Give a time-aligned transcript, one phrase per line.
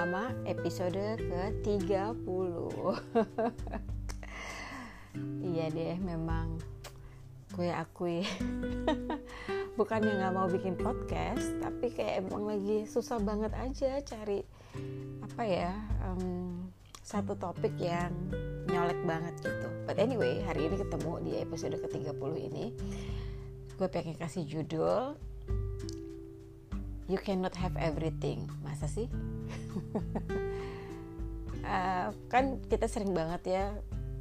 [0.00, 2.24] Mama episode ke-30
[5.52, 6.56] Iya deh memang
[7.52, 8.24] gue akui.
[9.76, 14.40] Bukannya gak mau bikin podcast Tapi kayak emang lagi susah banget aja cari
[15.20, 15.76] Apa ya
[16.08, 16.64] um,
[17.04, 18.16] Satu topik yang
[18.72, 19.68] nyolek banget gitu.
[19.84, 22.72] But anyway hari ini ketemu di episode ke-30 ini.
[23.76, 25.20] Gue pengen kasih judul
[27.10, 28.46] you cannot have everything.
[28.62, 29.10] Masa sih?
[31.66, 33.64] Uh, kan kita sering banget ya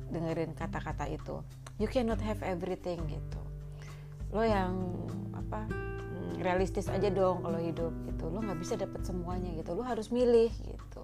[0.09, 1.45] dengerin kata-kata itu.
[1.77, 3.41] You cannot have everything gitu.
[4.34, 4.73] Lo yang
[5.38, 8.25] apa hmm, realistis aja dong kalau hidup gitu.
[8.34, 9.77] Lo nggak bisa dapet semuanya gitu.
[9.77, 11.01] Lo harus milih gitu.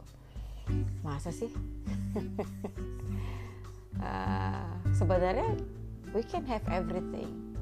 [1.05, 1.53] Masa sih?
[4.01, 5.53] Uh, sebenarnya
[6.17, 7.53] we can have everything.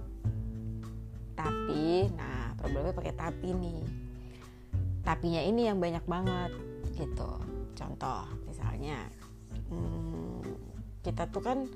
[1.35, 4.02] Tapi nah problemnya pakai tapi nih
[5.03, 6.51] tapinya ini yang banyak banget
[6.95, 7.31] gitu.
[7.75, 8.97] Contoh misalnya
[9.67, 10.41] hmm,
[11.03, 11.67] kita tuh kan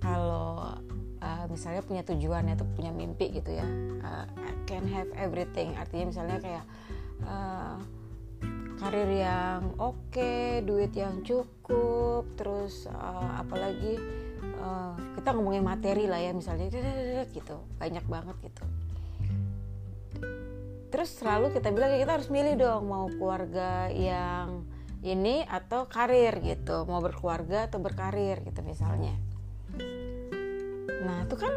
[0.00, 0.80] kalau
[1.20, 3.68] uh, misalnya punya tujuan atau punya mimpi gitu ya
[4.00, 5.76] uh, I can have everything.
[5.76, 6.64] Artinya misalnya kayak
[7.28, 7.76] uh,
[8.80, 14.00] karir yang oke okay, duit yang cukup terus uh, apalagi
[14.56, 16.72] uh, kita ngomongin materi lah ya misalnya
[17.28, 17.60] gitu.
[17.76, 18.64] Banyak banget gitu
[20.90, 24.66] terus selalu kita bilang kita harus milih dong mau keluarga yang
[25.00, 26.84] ini atau karir gitu.
[26.84, 29.16] Mau berkeluarga atau berkarir gitu misalnya.
[31.00, 31.52] Nah itu kan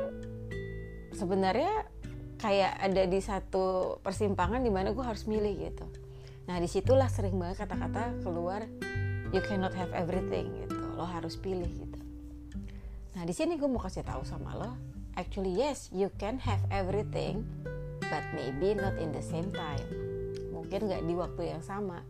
[1.11, 1.89] sebenarnya
[2.39, 5.85] kayak ada di satu persimpangan di mana gue harus milih gitu.
[6.47, 8.63] Nah di situlah sering banget kata-kata keluar
[9.35, 10.79] you cannot have everything gitu.
[10.95, 11.99] Lo harus pilih gitu.
[13.17, 14.71] Nah di sini gue mau kasih tahu sama lo
[15.13, 17.45] actually yes you can have everything
[18.13, 19.89] but maybe not in the same time.
[20.53, 22.05] Mungkin nggak di waktu yang sama.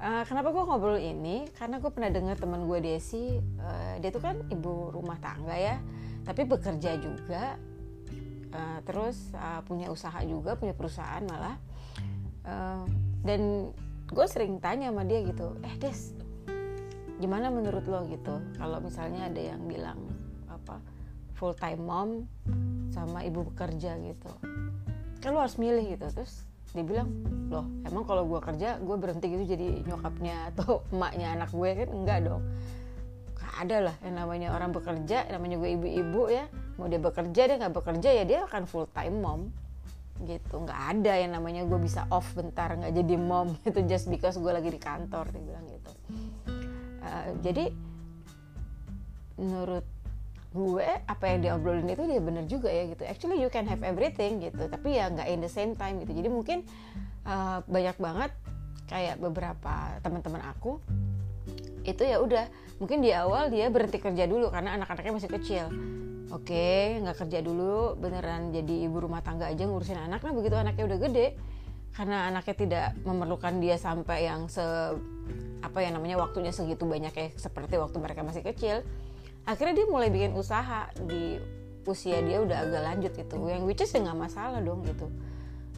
[0.00, 1.44] Uh, kenapa gue ngobrol ini?
[1.52, 5.80] Karena gue pernah dengar teman gue Desi uh, dia tuh kan ibu rumah tangga ya
[6.20, 7.56] tapi bekerja juga
[8.52, 11.56] uh, terus uh, punya usaha juga punya perusahaan malah.
[12.44, 12.84] Uh,
[13.24, 13.72] dan
[14.08, 16.16] gue sering tanya sama dia gitu eh Des
[17.20, 18.40] gimana menurut lo gitu?
[18.56, 20.00] Kalau misalnya ada yang bilang
[20.48, 20.80] apa
[21.36, 22.10] full time mom
[22.92, 24.32] sama ibu bekerja gitu
[25.26, 26.06] kan lu harus milih gitu.
[26.06, 27.10] Terus dia bilang
[27.50, 31.70] loh emang kalau gue kerja gue berhenti gitu jadi nyokapnya atau emaknya anak gue?
[31.82, 32.42] Kan enggak dong.
[33.56, 36.46] Ada lah yang namanya orang bekerja namanya gue ibu-ibu ya.
[36.78, 39.50] Mau dia bekerja dia nggak bekerja ya dia akan full time mom.
[40.22, 40.54] Gitu.
[40.54, 44.52] Nggak ada yang namanya gue bisa off bentar nggak jadi mom itu just because gue
[44.54, 45.90] lagi di kantor dia bilang gitu.
[47.02, 47.74] Uh, jadi
[49.36, 49.95] menurut
[50.56, 53.04] gue apa yang diobrolin itu dia bener juga ya gitu.
[53.04, 54.64] Actually you can have everything gitu.
[54.64, 56.16] Tapi ya nggak in the same time gitu.
[56.16, 56.64] Jadi mungkin
[57.28, 58.32] uh, banyak banget
[58.88, 60.80] kayak beberapa teman-teman aku
[61.86, 62.48] itu ya udah
[62.82, 65.64] mungkin di awal dia berhenti kerja dulu karena anak-anaknya masih kecil.
[66.34, 70.24] Oke okay, nggak kerja dulu beneran jadi ibu rumah tangga aja ngurusin anak.
[70.24, 71.26] Nah begitu anaknya udah gede
[71.94, 74.64] karena anaknya tidak memerlukan dia sampai yang se
[75.64, 78.84] apa ya namanya waktunya segitu banyak kayak seperti waktu mereka masih kecil
[79.46, 81.38] akhirnya dia mulai bikin usaha di
[81.86, 83.34] usia dia udah agak lanjut gitu.
[83.46, 85.06] Yang which is ya nggak masalah dong gitu.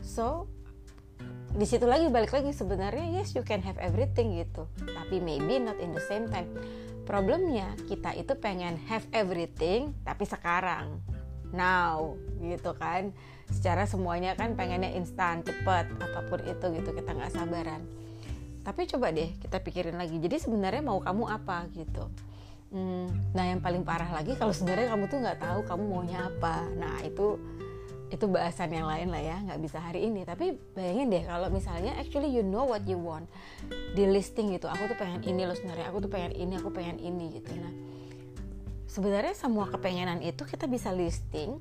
[0.00, 0.48] So
[1.52, 2.50] di situ lagi balik lagi.
[2.56, 4.64] Sebenarnya yes you can have everything gitu.
[4.88, 6.48] Tapi maybe not in the same time.
[7.04, 11.04] Problemnya kita itu pengen have everything tapi sekarang.
[11.52, 13.12] Now gitu kan.
[13.52, 16.90] Secara semuanya kan pengennya instan cepet apa pun itu gitu.
[16.96, 17.84] Kita nggak sabaran.
[18.64, 20.16] Tapi coba deh kita pikirin lagi.
[20.20, 22.08] Jadi sebenarnya mau kamu apa gitu
[22.68, 26.68] Hmm, nah yang paling parah lagi kalau sebenarnya kamu tuh nggak tahu kamu maunya apa.
[26.76, 27.40] Nah itu
[28.08, 30.24] itu bahasan yang lain lah ya, nggak bisa hari ini.
[30.28, 33.24] Tapi bayangin deh kalau misalnya actually you know what you want
[33.96, 34.68] di listing gitu.
[34.68, 35.88] Aku tuh pengen ini loh sebenarnya.
[35.88, 37.56] Aku tuh pengen ini, aku pengen ini gitu.
[37.56, 37.72] Nah
[38.88, 41.56] sebenarnya semua kepengenan itu kita bisa listing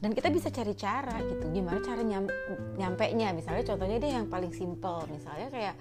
[0.00, 1.44] dan kita bisa cari cara gitu.
[1.56, 2.28] Gimana cara nyam,
[2.76, 3.32] nyampe nya?
[3.32, 5.08] Misalnya contohnya deh yang paling simple.
[5.08, 5.74] Misalnya kayak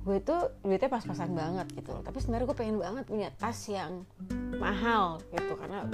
[0.00, 1.92] gue itu duitnya pas-pasan banget gitu.
[1.92, 4.08] Loh tapi sebenarnya gue pengen banget punya tas yang
[4.56, 5.52] mahal gitu.
[5.60, 5.84] Karena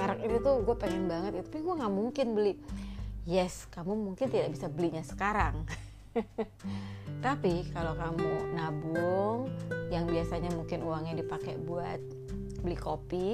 [0.00, 1.46] merek ini tuh gue pengen banget gitu.
[1.52, 2.54] tapi gue nggak mungkin beli.
[3.28, 5.68] Yes kamu mungkin tidak bisa belinya sekarang.
[7.26, 9.52] Tapi kalau kamu nabung
[9.92, 12.00] yang biasanya mungkin uangnya dipakai buat
[12.64, 13.28] beli kopi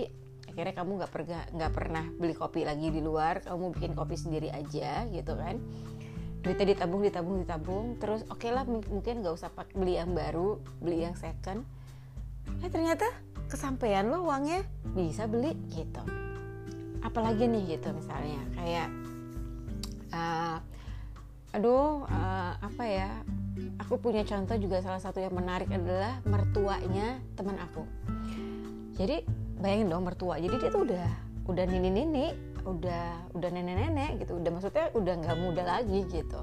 [0.47, 3.47] akhirnya kamu nggak pernah nggak pernah beli kopi lagi di luar.
[3.47, 5.63] Kamu bikin kopi sendiri aja gitu kan
[6.47, 7.85] duitnya ditabung ditabung ditabung.
[7.99, 11.67] Terus oke okay lah mungkin nggak usah pak beli yang baru beli yang second.
[12.63, 13.11] Eh ternyata
[13.51, 14.63] kesampaian lo uangnya
[14.95, 16.01] bisa beli gitu.
[17.03, 18.39] Apalagi nih gitu misalnya.
[18.55, 18.89] Kayak
[20.15, 20.59] uh,
[21.51, 23.11] aduh uh, apa ya
[23.83, 27.83] aku punya contoh juga salah satu yang menarik adalah mertuanya teman aku.
[28.95, 29.27] Jadi
[29.59, 30.39] bayangin dong mertua.
[30.39, 31.09] Jadi dia tuh udah
[31.47, 32.27] udah nini nini
[32.67, 34.37] udah udah nenek nenek gitu.
[34.37, 36.41] Udah maksudnya udah nggak muda lagi gitu.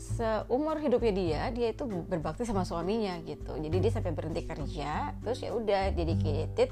[0.00, 3.58] Seumur hidupnya dia dia itu berbakti sama suaminya gitu.
[3.58, 6.70] Jadi dia sampai berhenti kerja terus ya udah dedicated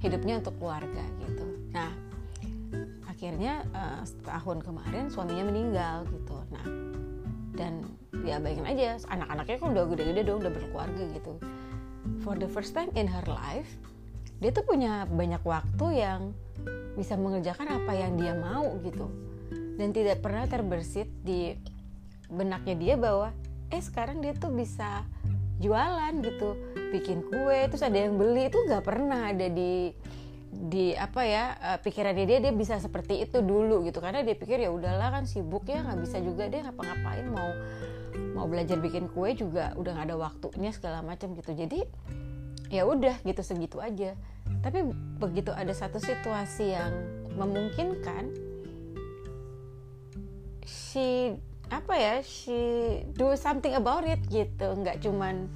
[0.00, 1.44] hidupnya untuk keluarga gitu.
[1.70, 1.92] Nah
[3.06, 6.36] akhirnya uh, setahun kemarin suaminya meninggal gitu.
[6.50, 6.66] Nah
[7.54, 7.86] dan
[8.26, 11.32] ya bayangin aja anak-anaknya kan udah gede-gede dong udah berkeluarga gitu.
[12.26, 13.70] For the first time in her life
[14.42, 16.34] dia tuh punya banyak waktu yang
[16.94, 19.10] bisa mengerjakan apa yang dia mau gitu.
[19.74, 21.54] Dan tidak pernah terbersit di
[22.30, 23.34] benaknya dia bahwa
[23.74, 25.02] eh sekarang dia tuh bisa
[25.58, 26.54] jualan gitu
[26.94, 28.46] bikin kue terus ada yang beli.
[28.46, 29.90] Itu nggak pernah ada di
[30.54, 33.98] di apa ya uh, pikirannya dia dia bisa seperti itu dulu gitu.
[33.98, 37.50] Karena dia pikir ya udahlah kan sibuk ya nggak bisa juga dia ngapa-ngapain mau
[38.38, 41.50] mau belajar bikin kue juga udah nggak ada waktunya segala macam gitu.
[41.50, 41.82] Jadi
[42.70, 44.14] ya udah gitu segitu aja
[44.64, 44.80] tapi
[45.20, 46.92] begitu ada satu situasi yang
[47.36, 48.32] memungkinkan
[50.64, 51.36] si
[51.68, 52.56] apa ya si
[53.12, 54.72] do something about it gitu.
[54.72, 55.52] Nggak cuman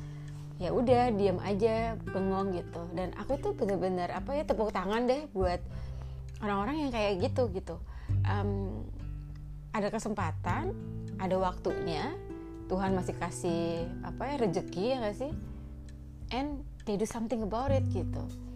[0.60, 2.84] ya udah diam aja bengong gitu.
[2.92, 5.64] Dan aku tuh bener-bener apa ya tepuk tangan deh buat
[6.44, 7.80] orang-orang yang kayak gitu gitu.
[8.28, 8.84] Um,
[9.72, 10.76] ada kesempatan
[11.16, 12.12] ada waktunya
[12.68, 15.32] Tuhan masih kasih apa ya rezeki ya gak sih?
[16.28, 18.47] And they do something about it gitu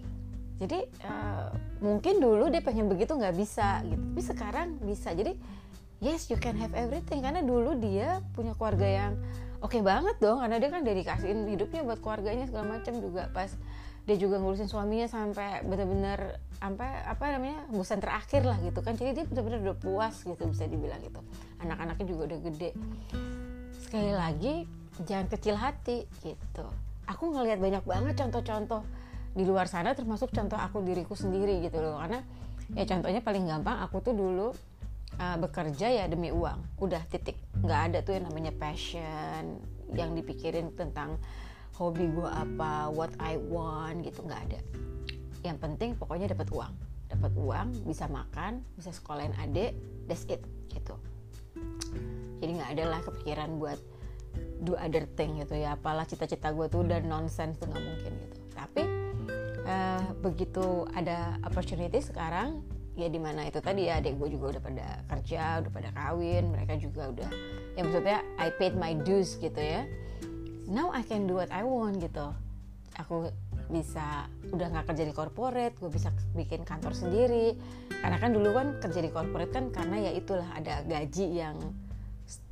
[0.60, 1.50] jadi uh,
[1.80, 4.02] mungkin dulu dia pengen begitu nggak bisa gitu.
[4.12, 5.10] Tapi sekarang bisa.
[5.16, 5.34] Jadi
[6.02, 7.24] yes you can have everything.
[7.24, 9.12] Karena dulu dia punya keluarga yang
[9.64, 10.38] oke okay banget dong.
[10.42, 13.32] Karena dia kan dedikasiin hidupnya buat keluarganya segala macam juga.
[13.32, 13.50] Pas
[14.02, 18.94] dia juga ngurusin suaminya sampai benar-benar sampai apa namanya busan terakhir lah gitu kan.
[18.94, 21.18] Jadi dia benar-benar udah puas gitu bisa dibilang gitu.
[21.62, 22.70] Anak-anaknya juga udah gede.
[23.82, 24.54] Sekali lagi
[25.08, 26.66] jangan kecil hati gitu.
[27.10, 28.86] Aku ngelihat banyak banget contoh-contoh
[29.32, 31.96] di luar sana termasuk contoh aku diriku sendiri gitu loh.
[31.96, 32.20] Karena
[32.76, 34.52] ya contohnya paling gampang aku tuh dulu
[35.18, 36.80] uh, bekerja ya demi uang.
[36.80, 37.40] Udah titik.
[37.64, 39.60] Nggak ada tuh yang namanya passion
[39.92, 41.20] yang dipikirin tentang
[41.76, 44.24] hobi gue apa what I want gitu.
[44.24, 44.60] Nggak ada.
[45.42, 46.72] Yang penting pokoknya dapat uang.
[47.12, 49.76] Dapat uang bisa makan bisa sekolahin adik
[50.08, 50.40] that's it
[50.72, 50.96] gitu.
[52.40, 53.76] Jadi nggak ada lah kepikiran buat
[54.64, 55.76] do other thing gitu ya.
[55.76, 58.38] Apalah cita-cita gue tuh udah nonsense tuh nggak mungkin gitu.
[58.56, 58.82] Tapi
[59.66, 62.62] uh, begitu ada opportunity sekarang
[62.92, 66.52] ya di mana itu tadi ya adik gue juga udah pada kerja udah pada kawin
[66.52, 67.30] mereka juga udah
[67.72, 69.88] ya maksudnya I paid my dues gitu ya.
[70.68, 72.32] Now I can do what I want gitu.
[73.00, 73.32] Aku
[73.72, 77.56] bisa udah nggak kerja di corporate gue bisa bikin kantor sendiri.
[77.88, 81.56] Karena kan dulu kan kerja di corporate kan karena ya itulah ada gaji yang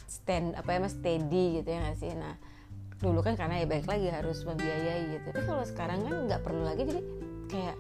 [0.09, 2.13] stand apa ya mas steady gitu ya nggak sih?
[2.17, 2.35] Nah
[3.01, 5.27] dulu kan karena ya baik lagi harus membiayai gitu.
[5.33, 7.03] Tapi kalau sekarang kan nggak perlu lagi jadi
[7.49, 7.77] kayak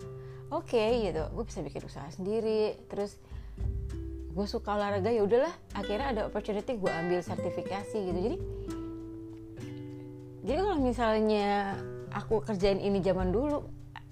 [0.49, 2.81] oke okay, gitu gue bisa bikin usaha sendiri.
[2.89, 3.21] Terus
[4.31, 8.19] gue suka olahraga ya udahlah akhirnya ada opportunity gue ambil sertifikasi gitu.
[8.19, 8.37] Jadi
[10.41, 11.77] jadi kalau misalnya
[12.17, 13.69] aku kerjain ini zaman dulu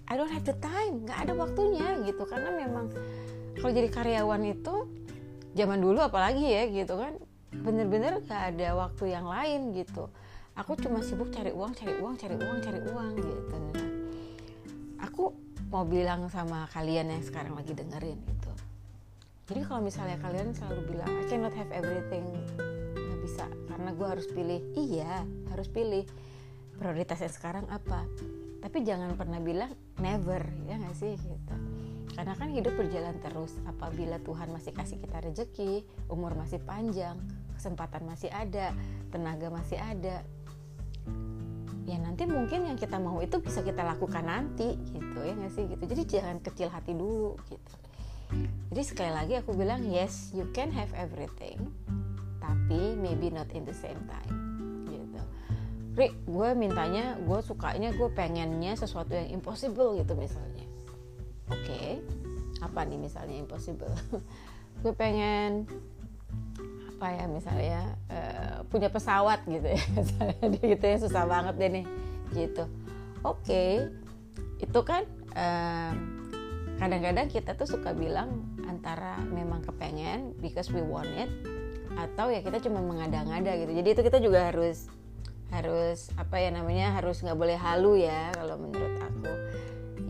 [0.08, 2.28] I don't have the time nggak ada waktunya gitu.
[2.28, 2.92] Karena memang
[3.56, 4.74] kalau jadi karyawan itu
[5.56, 7.16] zaman dulu apalagi ya gitu kan
[7.48, 10.12] bener-bener gak ada waktu yang lain gitu
[10.58, 13.56] aku cuma sibuk cari uang cari uang cari uang cari uang gitu.
[13.56, 13.88] Nah,
[15.06, 15.30] aku
[15.70, 18.52] mau bilang sama kalian yang sekarang lagi dengerin itu
[19.48, 22.20] jadi kalau misalnya kalian selalu bilang I cannot have everything
[22.92, 24.60] nggak bisa karena gue harus pilih.
[24.76, 26.04] Iya harus pilih.
[26.76, 28.04] Prioritasnya sekarang apa?
[28.60, 29.72] Tapi jangan pernah bilang
[30.04, 31.56] never ya nggak sih gitu.
[32.12, 33.56] Karena kan hidup berjalan terus.
[33.64, 35.80] Apabila Tuhan masih kasih kita rezeki
[36.12, 37.16] umur masih panjang
[37.56, 38.76] kesempatan masih ada
[39.08, 40.28] tenaga masih ada
[41.88, 45.18] ya nanti mungkin yang kita mau itu bisa kita lakukan nanti gitu.
[45.24, 45.82] Ya nggak sih gitu.
[45.88, 47.74] Jadi jangan kecil hati dulu gitu.
[48.68, 51.56] Jadi sekali lagi aku bilang yes you can have everything
[52.44, 54.36] tapi maybe not in the same time
[54.92, 55.20] gitu.
[55.96, 60.68] Rick gue mintanya gue sukanya gue pengennya sesuatu yang impossible gitu misalnya.
[61.48, 61.88] Oke okay.
[62.60, 63.94] apa nih misalnya impossible?
[64.78, 65.66] Gue pengen
[66.98, 69.78] apa ya misalnya uh, punya pesawat gitu ya.
[70.02, 71.86] Misalnya gitu ya susah banget deh nih
[72.34, 72.66] gitu.
[73.22, 73.72] Oke okay.
[74.58, 75.94] itu kan kadang
[76.82, 81.30] kadang-kadang kita tuh suka bilang antara memang kepengen because we want it
[81.94, 83.70] atau ya kita cuma mengada-ngada gitu.
[83.78, 84.90] Jadi itu kita juga harus
[85.54, 89.30] harus apa ya namanya harus nggak boleh halu ya kalau menurut aku.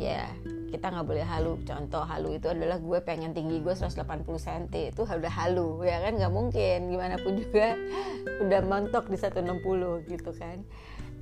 [0.00, 0.32] Ya
[0.68, 1.56] kita nggak boleh halu.
[1.64, 6.12] Contoh halu itu adalah gue pengen tinggi gue 180 cm itu udah halu ya kan?
[6.14, 6.78] Nggak mungkin.
[6.92, 7.74] Gimana pun juga
[8.44, 10.62] udah montok di 160 gitu kan?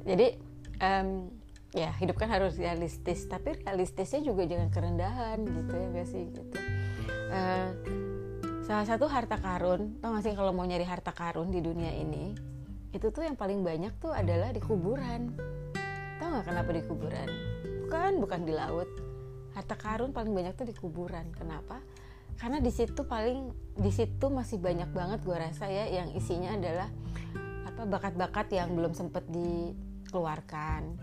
[0.06, 0.26] Jadi
[0.82, 1.30] um,
[1.72, 3.24] ya hidup kan harus realistis.
[3.30, 6.58] Tapi realistisnya juga jangan kerendahan gitu ya gak sih gitu.
[7.26, 7.70] Uh,
[8.66, 12.34] salah satu harta karun tau gak sih kalau mau nyari harta karun di dunia ini
[12.90, 15.34] itu tuh yang paling banyak tuh adalah di kuburan.
[16.18, 17.28] Tau gak kenapa di kuburan?
[17.86, 19.05] Bukan bukan di laut
[19.56, 21.32] harta karun paling banyak tuh di kuburan.
[21.32, 21.80] Kenapa?
[22.36, 23.48] Karena di situ paling
[23.80, 26.92] di situ masih banyak banget gue rasa ya yang isinya adalah
[27.64, 31.00] apa bakat-bakat yang belum sempet dikeluarkan.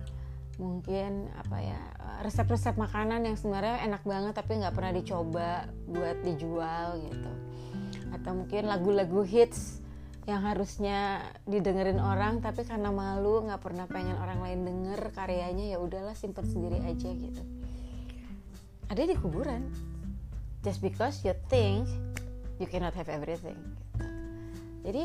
[0.62, 1.82] Mungkin apa ya
[2.22, 5.50] resep-resep makanan yang sebenarnya enak banget tapi nggak pernah dicoba
[5.90, 7.32] buat dijual gitu.
[8.14, 9.82] Atau mungkin lagu-lagu hits
[10.30, 15.84] yang harusnya didengerin orang tapi karena malu nggak pernah pengen orang lain denger karyanya ya
[15.84, 17.44] udahlah simpen sendiri aja gitu
[18.90, 19.68] ada di kuburan.
[20.64, 21.88] Just because you think
[22.62, 24.06] you cannot have everything gitu.
[24.84, 25.04] jadi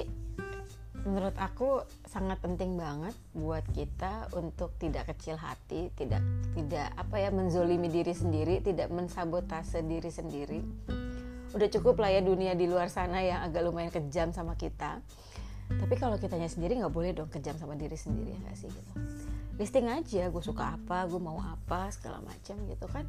[1.07, 6.21] menurut aku sangat penting banget buat kita untuk tidak kecil hati tidak
[6.53, 10.61] tidak apa ya menzolimi diri sendiri tidak mensabotase diri sendiri.
[11.57, 15.01] Udah cukup lah ya dunia di luar sana yang agak lumayan kejam sama kita.
[15.69, 18.93] Tapi kalau kitanya sendiri nggak boleh dong kejam sama diri sendiri ya sih gitu.
[19.57, 23.09] Listing aja gue suka apa gue mau apa segala macam gitu kan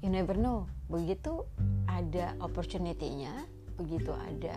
[0.00, 0.68] you never know.
[0.86, 1.44] Begitu
[1.88, 3.32] ada opportunity-nya
[3.76, 4.56] begitu ada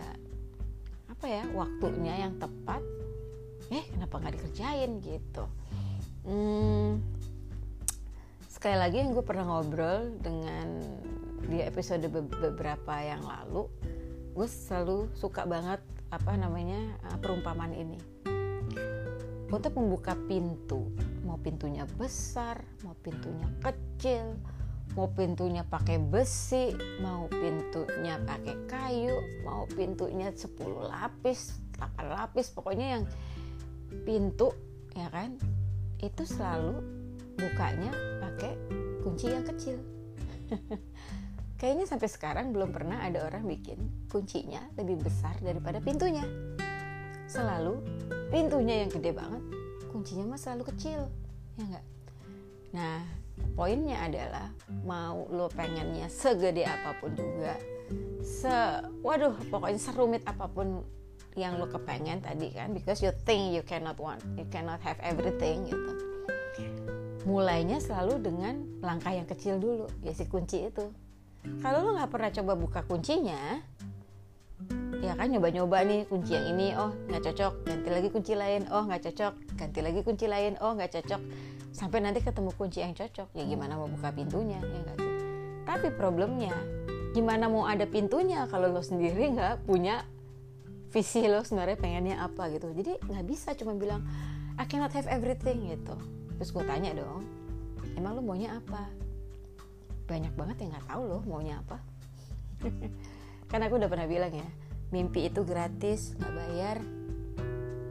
[1.12, 2.80] apa ya waktunya yang tepat
[3.68, 5.44] eh kenapa nggak dikerjain gitu?
[6.24, 7.00] Hmm,
[8.48, 10.80] sekali lagi yang gue pernah ngobrol dengan
[11.44, 13.68] di episode be beberapa yang lalu
[14.32, 15.80] gue selalu suka banget
[16.10, 17.98] apa namanya uh, perumpamaan ini.
[19.50, 20.88] Untuk membuka pintu
[21.26, 24.38] mau pintunya besar mau pintunya kecil
[24.98, 29.16] mau pintunya pakai besi mau pintunya pakai kayu
[29.46, 30.56] mau pintunya 10
[30.90, 33.04] lapis 8 lapis pokoknya yang
[34.04, 34.52] pintu
[34.92, 35.38] ya kan?
[36.00, 36.82] Itu selalu
[37.36, 38.52] bukanya pakai
[39.00, 39.80] kunci yang kecil.
[41.60, 46.24] Kayaknya sampai sekarang belum pernah ada orang bikin kuncinya lebih besar daripada pintunya.
[47.28, 47.80] Selalu
[48.30, 49.42] pintunya yang gede banget
[49.90, 51.10] kuncinya mah selalu kecil
[51.58, 51.84] ya enggak
[52.70, 53.02] nah
[53.54, 54.48] poinnya adalah
[54.84, 57.56] mau lo pengennya segede apa pun juga
[58.20, 60.84] se waduh pokoknya serumit apa pun
[61.38, 65.66] yang lo kepengen tadi kan because you think you cannot want you cannot have everything
[65.66, 65.92] gitu.
[67.28, 70.88] Mulainya selalu dengan langkah yang kecil dulu ya si kunci itu.
[71.60, 73.60] Kalau lo nggak pernah coba buka kuncinya
[75.00, 78.84] ya kan nyoba-nyoba nih kunci yang ini oh nggak cocok ganti lagi kunci lain oh
[78.84, 81.22] nggak cocok ganti lagi kunci lain oh nggak cocok
[81.70, 83.34] sampai nanti ketemu kunci yang cocok.
[83.34, 85.12] Ya gimana mau buka pintunya ya nggak sih?
[85.66, 86.54] Tapi problemnya
[87.10, 90.06] gimana mau ada pintunya kalau lo sendiri nggak punya
[90.90, 92.70] visi lo sebenarnya pengennya apa gitu.
[92.74, 94.02] Jadi nggak bisa cuma bilang
[94.58, 95.94] I cannot have everything gitu.
[96.38, 97.40] Terus gue tanya dong
[98.00, 98.88] emang lo maunya apa?
[100.06, 101.78] Banyak banget yang nggak tahu loh maunya apa.
[103.50, 104.48] Karena aku udah pernah bilang ya
[104.90, 106.76] mimpi itu gratis nggak bayar.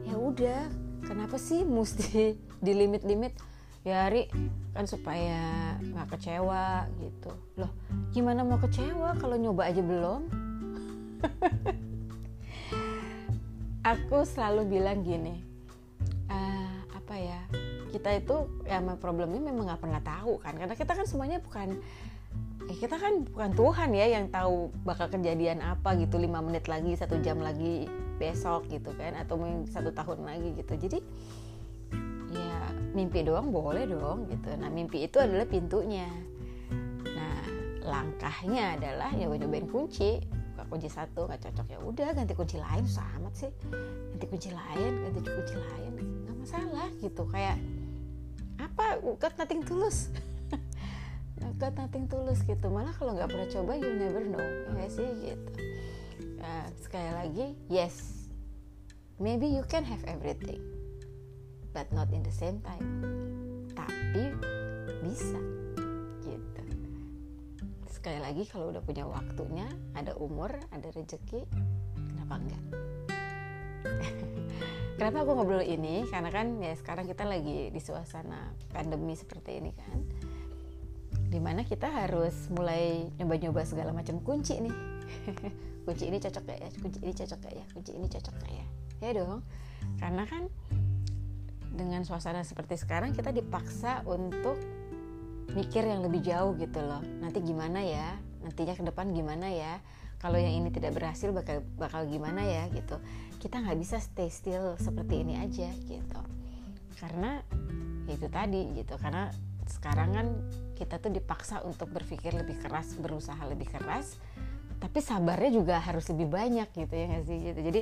[0.04, 0.68] Ya udah
[1.06, 3.32] kenapa sih mesti di limit limit
[3.80, 4.28] ya Ari
[4.76, 5.40] kan supaya
[5.80, 7.32] nggak kecewa gitu.
[7.56, 7.72] Loh
[8.12, 10.28] gimana mau kecewa kalau nyoba aja belum?
[13.96, 15.40] Aku selalu bilang gini
[16.28, 17.40] uh, apa ya
[17.90, 18.36] kita itu
[18.68, 21.74] ya problemnya memang nggak pernah tahu kan karena kita kan semuanya bukan
[22.70, 26.94] eh, kita kan bukan Tuhan ya yang tahu bakal kejadian apa gitu lima menit lagi
[26.94, 27.90] satu jam lagi
[28.22, 30.76] besok gitu kan atau mungkin satu tahun lagi gitu.
[30.76, 30.98] Jadi
[32.90, 34.50] mimpi doang boleh dong gitu.
[34.58, 36.06] Nah mimpi itu adalah pintunya.
[37.06, 37.40] Nah
[37.86, 40.18] langkahnya adalah ya nyobain kunci.
[40.54, 43.50] Buka kunci satu nggak cocok ya udah ganti kunci lain sama sih.
[44.14, 45.92] Ganti kunci lain ganti kunci lain
[46.26, 47.22] nggak masalah gitu.
[47.30, 47.56] Kayak
[48.58, 48.98] apa?
[49.18, 50.10] Got nothing tulus.
[51.60, 52.66] Got nothing tulus gitu.
[52.68, 54.44] Malah kalau nggak pernah coba you never know.
[54.74, 55.50] Ya sih gitu.
[56.40, 58.26] Uh, sekali lagi yes.
[59.20, 60.79] Maybe you can have everything
[61.70, 62.84] but not in the same time.
[63.74, 64.34] Tapi
[65.02, 65.40] bisa
[66.26, 66.62] gitu.
[67.88, 71.46] Sekali lagi kalau udah punya waktunya ada umur ada rezeki
[71.94, 72.64] kenapa enggak?
[75.00, 76.04] Kenapa aku ngobrol ini?
[76.12, 79.96] Karena kan ya sekarang kita lagi di suasana pandemi seperti ini kan.
[81.24, 84.76] Di mana kita harus mulai nyoba-nyoba segala macam kunci nih.
[85.88, 86.68] Kunci ini cocok gak ya?
[86.84, 87.64] Kunci ini cocok gak ya?
[87.72, 88.66] Kunci ini cocok gak ya?
[89.00, 89.40] Ya dong.
[89.96, 90.52] Karena kan
[91.80, 94.60] dengan suasana seperti sekarang kita dipaksa untuk
[95.56, 97.00] mikir yang lebih jauh gitu loh.
[97.00, 98.20] Nanti gimana ya?
[98.44, 99.80] Nantinya ke depan gimana ya?
[100.20, 103.00] Kalau yang ini tidak berhasil bakal bakal gimana ya gitu.
[103.40, 106.20] Kita nggak bisa stay still seperti ini aja gitu.
[107.00, 107.40] Karena
[108.04, 109.00] ya itu tadi gitu.
[109.00, 109.32] Karena
[109.64, 110.26] sekarang kan
[110.76, 114.20] kita tuh dipaksa untuk berpikir lebih keras berusaha lebih keras.
[114.80, 117.60] Tapi sabarnya juga harus lebih banyak gitu ya nggak sih gitu.
[117.64, 117.80] Jadi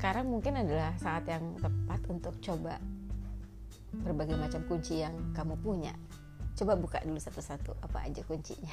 [0.00, 2.80] sekarang mungkin adalah saat yang tepat untuk coba
[4.00, 5.92] berbagai macam kunci yang kamu punya.
[6.56, 8.72] Coba buka dulu satu-satu apa aja kuncinya?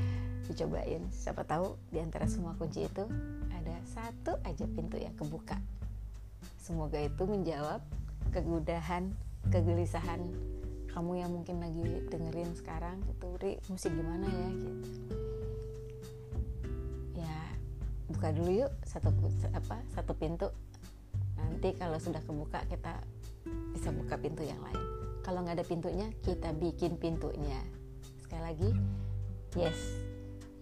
[0.48, 1.04] Dicobain.
[1.12, 3.04] Siapa tahu di antara semua kunci itu
[3.52, 5.60] ada satu aja pintu yang kebuka.
[6.56, 7.84] Semoga itu menjawab
[8.32, 9.12] kegudahan
[9.52, 10.24] kegelisahan
[10.88, 12.96] kamu yang mungkin lagi dengerin sekarang.
[13.12, 15.31] Itu ri musik gimana ya gitu
[18.22, 19.10] buka dulu yuk satu
[19.50, 20.46] apa satu pintu.
[21.34, 23.02] Nanti kalau sudah kebuka kita
[23.74, 24.78] bisa buka pintu yang lain.
[25.26, 27.58] Kalau nggak ada pintunya kita bikin pintunya.
[28.22, 28.70] Sekali lagi
[29.58, 29.74] yes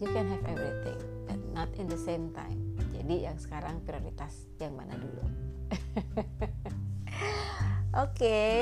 [0.00, 0.96] you can have everything
[1.28, 2.56] but not in the same time.
[2.96, 5.20] Jadi yang sekarang prioritas yang mana dulu?
[8.00, 8.52] Oke okay,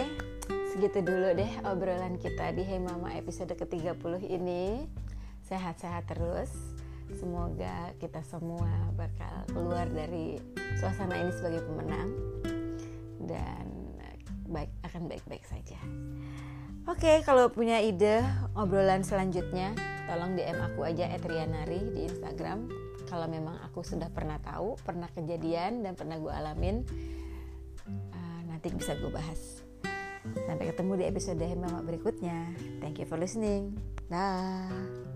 [0.75, 4.90] segitu dulu deh obrolan kita di Hey Mama episode ke-30 ini.
[5.47, 6.50] Sehat-sehat terus
[7.17, 10.37] semoga kita semua bakal keluar dari
[10.77, 12.11] suasana ini sebagai pemenang
[13.25, 13.67] dan
[14.49, 15.79] baik akan baik-baik saja.
[16.88, 18.25] Oke, kalau punya ide
[18.57, 19.77] obrolan selanjutnya,
[20.09, 22.65] tolong DM aku aja @rianari di Instagram.
[23.05, 26.85] Kalau memang aku sudah pernah tahu, pernah kejadian dan pernah gue alamin,
[27.88, 29.61] uh, nanti bisa gue bahas.
[30.49, 32.53] Sampai ketemu di episode Mama berikutnya.
[32.81, 33.77] Thank you for listening.
[34.09, 35.08] Dah.